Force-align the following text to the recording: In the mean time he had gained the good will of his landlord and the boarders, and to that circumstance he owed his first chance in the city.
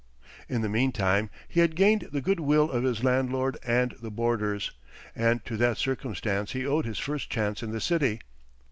In 0.49 0.61
the 0.61 0.67
mean 0.67 0.91
time 0.91 1.29
he 1.47 1.59
had 1.59 1.75
gained 1.75 2.09
the 2.11 2.23
good 2.23 2.39
will 2.39 2.71
of 2.71 2.83
his 2.83 3.03
landlord 3.03 3.55
and 3.63 3.91
the 4.01 4.09
boarders, 4.09 4.71
and 5.15 5.45
to 5.45 5.55
that 5.57 5.77
circumstance 5.77 6.53
he 6.53 6.65
owed 6.65 6.85
his 6.87 6.97
first 6.97 7.29
chance 7.29 7.61
in 7.61 7.69
the 7.71 7.79
city. 7.79 8.19